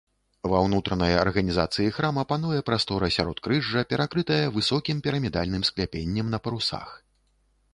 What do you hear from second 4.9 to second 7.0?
пірамідальным скляпеннем на парусах.